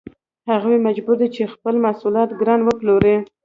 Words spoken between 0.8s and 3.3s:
مجبور دی چې خپل محصولات ګران وپلوري